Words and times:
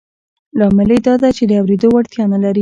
لامل 0.57 0.89
یې 0.93 0.99
دا 1.05 1.13
دی 1.21 1.31
چې 1.37 1.43
د 1.49 1.51
اورېدو 1.59 1.87
وړتیا 1.91 2.23
نه 2.33 2.39
لري 2.43 2.59